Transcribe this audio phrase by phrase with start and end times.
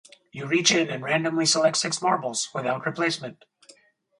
[0.31, 3.45] You reach in and randomly select six marbles without replacement.